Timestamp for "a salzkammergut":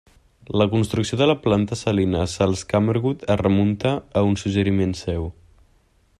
2.23-3.29